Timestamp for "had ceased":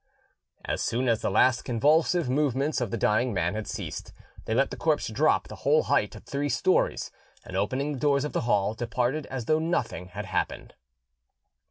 3.53-4.11